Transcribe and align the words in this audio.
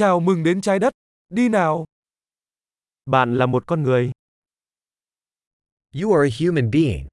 Chào 0.00 0.20
mừng 0.20 0.42
đến 0.42 0.60
trái 0.60 0.78
đất. 0.78 0.92
Đi 1.28 1.48
nào. 1.48 1.84
Bạn 3.06 3.34
là 3.34 3.46
một 3.46 3.66
con 3.66 3.82
người. 3.82 4.12
You 6.02 6.14
are 6.14 6.30
a 6.30 6.36
human 6.40 6.70
being. 6.70 7.08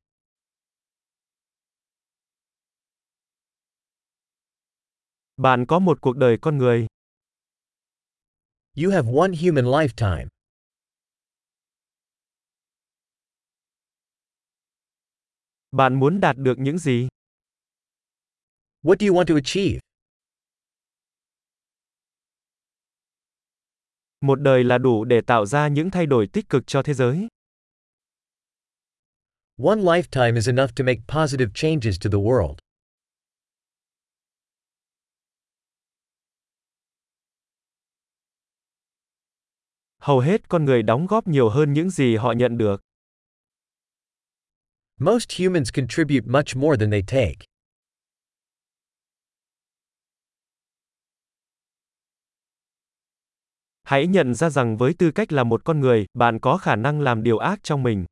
Bạn 5.38 5.66
có 5.68 5.80
một 5.80 6.02
cuộc 6.02 6.18
đời 6.18 6.38
con 6.42 6.58
người. 6.58 6.88
You 8.76 8.92
have 8.92 9.12
one 9.18 9.32
human 9.44 9.66
lifetime. 9.66 10.28
Bạn 15.72 16.00
muốn 16.00 16.20
đạt 16.20 16.36
được 16.38 16.56
những 16.58 16.78
gì? 16.78 17.08
What 18.82 18.96
do 19.00 19.08
you 19.08 19.16
want 19.16 19.26
to 19.26 19.36
achieve? 19.36 19.87
Một 24.22 24.42
đời 24.42 24.64
là 24.64 24.78
đủ 24.78 25.04
để 25.06 25.22
tạo 25.22 25.46
ra 25.46 25.68
những 25.68 25.92
thay 25.92 26.06
đổi 26.06 26.28
tích 26.34 26.50
cực 26.50 26.64
cho 26.68 26.84
thế 26.84 26.94
giới. 26.94 27.28
One 29.58 29.82
lifetime 29.82 30.36
is 30.36 30.50
enough 30.50 30.70
to 30.76 30.84
make 30.86 31.00
positive 31.08 31.52
changes 31.56 32.00
to 32.04 32.10
the 32.10 32.18
world. 32.18 32.56
Hầu 40.00 40.20
hết 40.20 40.50
con 40.50 40.66
người 40.66 40.84
đóng 40.84 41.08
góp 41.08 41.28
nhiều 41.28 41.50
hơn 41.50 41.74
những 41.74 41.90
gì 41.90 42.16
họ 42.16 42.32
nhận 42.32 42.58
được. 42.58 42.82
Most 45.00 45.40
humans 45.40 45.70
contribute 45.76 46.28
much 46.28 46.56
more 46.56 46.78
than 46.80 46.92
they 46.92 47.02
take. 47.02 47.57
Hãy 53.88 54.08
nhận 54.08 54.36
ra 54.36 54.50
rằng 54.50 54.78
với 54.78 54.94
tư 55.00 55.12
cách 55.16 55.32
là 55.32 55.44
một 55.44 55.62
con 55.66 55.80
người, 55.80 56.06
bạn 56.14 56.40
có 56.42 56.58
khả 56.58 56.76
năng 56.76 57.02
làm 57.02 57.24
điều 57.24 57.38
ác 57.38 57.60
trong 57.64 57.84
mình. 57.84 58.06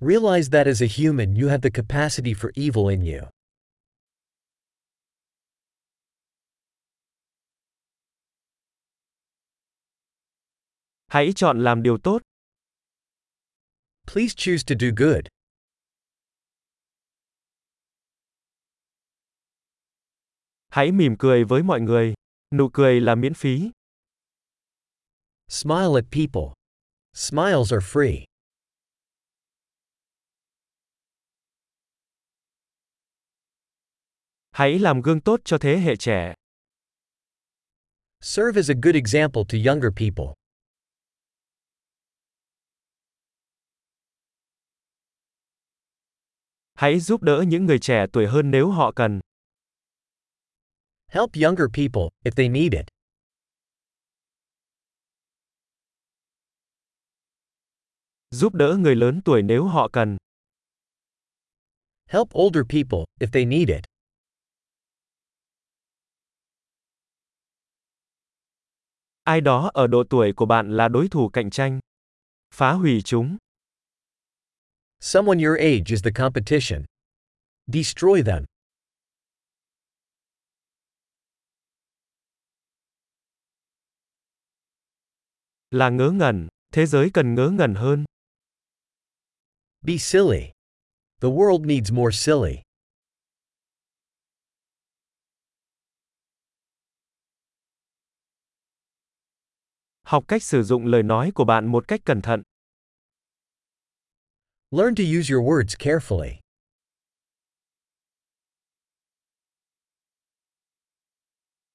Realize 0.00 0.50
that 0.52 0.66
as 0.66 0.82
a 0.82 0.86
human 0.98 1.34
you 1.34 1.48
have 1.48 1.60
the 1.62 1.70
capacity 1.82 2.32
for 2.32 2.50
evil 2.54 2.90
in 2.90 3.14
you. 3.14 3.28
Hãy 11.06 11.32
chọn 11.36 11.64
làm 11.64 11.82
điều 11.82 11.98
tốt. 11.98 12.22
Please 14.12 14.34
choose 14.36 14.64
to 14.68 14.74
do 14.80 14.88
good. 14.96 15.26
Hãy 20.68 20.92
mỉm 20.92 21.14
cười 21.18 21.44
với 21.44 21.62
mọi 21.62 21.80
người. 21.80 22.14
Nụ 22.56 22.68
cười 22.72 23.00
là 23.00 23.14
miễn 23.14 23.34
phí. 23.34 23.70
Smile 25.48 25.94
at 25.96 26.04
people. 26.10 26.54
Smiles 27.14 27.72
are 27.72 27.80
free. 27.80 28.24
Hãy 34.50 34.78
làm 34.78 35.00
gương 35.02 35.20
tốt 35.20 35.40
cho 35.44 35.58
thế 35.60 35.78
hệ 35.78 35.96
trẻ. 35.96 36.34
Serve 38.20 38.58
as 38.58 38.70
a 38.70 38.74
good 38.82 38.94
example 38.94 39.42
to 39.48 39.58
younger 39.72 39.90
people. 39.96 40.34
Hãy 46.74 47.00
giúp 47.00 47.22
đỡ 47.22 47.44
những 47.48 47.66
người 47.66 47.78
trẻ 47.78 48.06
tuổi 48.12 48.26
hơn 48.26 48.50
nếu 48.50 48.70
họ 48.70 48.92
cần. 48.96 49.20
Help 51.14 51.36
younger 51.36 51.68
people, 51.68 52.10
if 52.24 52.34
they 52.34 52.48
need 52.48 52.74
it. 52.74 52.88
Giúp 58.30 58.54
đỡ 58.54 58.76
người 58.78 58.96
lớn 58.96 59.20
tuổi 59.24 59.42
nếu 59.42 59.64
họ 59.64 59.88
cần. 59.92 60.16
Help 62.06 62.28
older 62.38 62.64
people, 62.68 63.04
if 63.20 63.26
they 63.32 63.44
need 63.44 63.68
it. 63.68 63.84
Ai 69.22 69.40
đó 69.40 69.70
ở 69.74 69.86
độ 69.86 70.04
tuổi 70.10 70.32
của 70.36 70.46
bạn 70.46 70.76
là 70.76 70.88
đối 70.88 71.08
thủ 71.08 71.28
cạnh 71.28 71.50
tranh. 71.50 71.80
Phá 72.54 72.72
hủy 72.72 73.02
chúng. 73.04 73.36
Someone 75.00 75.44
your 75.44 75.58
age 75.58 75.84
is 75.88 76.04
the 76.04 76.10
competition. 76.10 76.84
Destroy 77.66 78.22
them. 78.26 78.44
Là 85.74 85.90
ngớ 85.90 86.10
ngẩn, 86.10 86.48
thế 86.72 86.86
giới 86.86 87.10
cần 87.14 87.34
ngớ 87.34 87.50
ngẩn 87.50 87.74
hơn. 87.74 88.04
Be 89.82 89.96
silly. 89.98 90.40
The 91.20 91.28
world 91.28 91.66
needs 91.66 91.92
more 91.92 92.16
silly. 92.16 92.62
Học 100.02 100.24
cách 100.28 100.42
sử 100.42 100.62
dụng 100.62 100.86
lời 100.86 101.02
nói 101.02 101.30
của 101.34 101.44
bạn 101.44 101.66
một 101.66 101.88
cách 101.88 102.00
cẩn 102.04 102.22
thận. 102.22 102.42
Learn 104.70 104.94
to 104.94 105.04
use 105.18 105.34
your 105.34 105.48
words 105.48 105.76
carefully. 105.78 106.38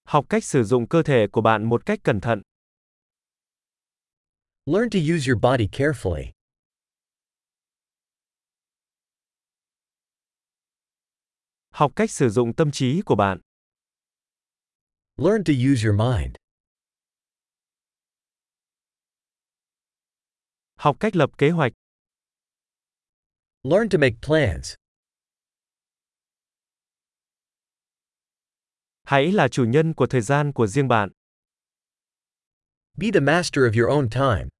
Học 0.03 0.25
cách 0.29 0.43
sử 0.43 0.63
dụng 0.63 0.87
cơ 0.87 1.03
thể 1.03 1.27
của 1.31 1.41
bạn 1.41 1.63
một 1.69 1.85
cách 1.85 1.99
cẩn 2.03 2.21
thận. 2.21 2.41
Learn 4.69 4.89
to 4.91 4.99
use 4.99 5.25
your 5.25 5.35
body 5.35 5.67
carefully. 5.67 6.31
Học 11.69 11.91
cách 11.95 12.11
sử 12.11 12.29
dụng 12.29 12.53
tâm 12.57 12.71
trí 12.71 13.01
của 13.05 13.15
bạn. 13.15 13.39
Learn 15.17 15.43
to 15.43 15.53
use 15.71 15.87
your 15.87 15.99
mind. 15.99 16.35
Học 20.75 20.97
cách 20.99 21.15
lập 21.15 21.29
kế 21.37 21.49
hoạch. 21.49 21.71
Learn 23.63 23.89
to 23.89 23.97
make 23.97 24.15
plans. 24.27 24.73
Hãy 29.03 29.31
là 29.31 29.47
chủ 29.51 29.65
nhân 29.65 29.93
của 29.93 30.07
thời 30.09 30.21
gian 30.21 30.51
của 30.53 30.67
riêng 30.67 30.87
bạn. 30.87 31.09
Be 32.97 33.07
the 33.13 33.19
master 33.19 33.63
of 33.63 33.81
your 33.81 33.89
own 33.89 34.09
time. 34.09 34.58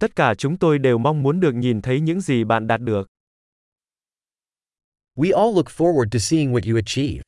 Tất 0.00 0.16
cả 0.16 0.34
chúng 0.34 0.56
tôi 0.56 0.78
đều 0.78 0.98
mong 0.98 1.22
muốn 1.22 1.40
được 1.40 1.54
nhìn 1.54 1.82
thấy 1.82 2.00
những 2.00 2.20
gì 2.20 2.44
bạn 2.44 2.66
đạt 2.66 2.80
được. 2.80 3.08
We 5.16 5.36
all 5.36 5.54
look 5.54 5.66
forward 5.66 6.08
to 6.12 6.18
seeing 6.18 6.52
what 6.52 6.70
you 6.70 6.76
achieve. 6.76 7.22